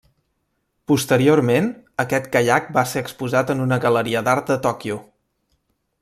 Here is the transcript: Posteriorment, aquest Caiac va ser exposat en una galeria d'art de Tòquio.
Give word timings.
Posteriorment, 0.91 1.67
aquest 2.03 2.31
Caiac 2.35 2.71
va 2.77 2.85
ser 2.93 3.03
exposat 3.05 3.53
en 3.55 3.61
una 3.69 3.79
galeria 3.83 4.23
d'art 4.29 4.49
de 4.53 4.57
Tòquio. 4.69 4.97